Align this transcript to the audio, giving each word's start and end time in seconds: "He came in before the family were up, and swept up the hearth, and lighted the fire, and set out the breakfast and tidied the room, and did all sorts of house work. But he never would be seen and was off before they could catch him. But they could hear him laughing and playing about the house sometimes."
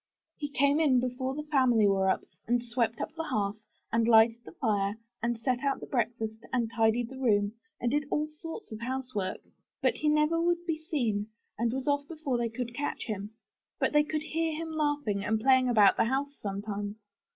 "He 0.35 0.49
came 0.49 0.79
in 0.79 0.99
before 0.99 1.35
the 1.35 1.45
family 1.51 1.87
were 1.87 2.09
up, 2.09 2.23
and 2.47 2.65
swept 2.65 2.99
up 3.01 3.13
the 3.13 3.25
hearth, 3.25 3.57
and 3.93 4.07
lighted 4.07 4.43
the 4.43 4.51
fire, 4.53 4.95
and 5.21 5.39
set 5.41 5.59
out 5.63 5.79
the 5.79 5.85
breakfast 5.85 6.43
and 6.51 6.71
tidied 6.75 7.09
the 7.09 7.19
room, 7.19 7.53
and 7.79 7.91
did 7.91 8.05
all 8.09 8.25
sorts 8.25 8.71
of 8.71 8.79
house 8.79 9.13
work. 9.13 9.41
But 9.79 9.97
he 9.97 10.09
never 10.09 10.41
would 10.41 10.65
be 10.65 10.79
seen 10.79 11.27
and 11.55 11.71
was 11.71 11.87
off 11.87 12.07
before 12.07 12.39
they 12.39 12.49
could 12.49 12.73
catch 12.73 13.03
him. 13.03 13.35
But 13.79 13.93
they 13.93 14.01
could 14.03 14.23
hear 14.23 14.55
him 14.55 14.71
laughing 14.71 15.23
and 15.23 15.39
playing 15.39 15.69
about 15.69 15.97
the 15.97 16.05
house 16.05 16.35
sometimes." 16.41 16.97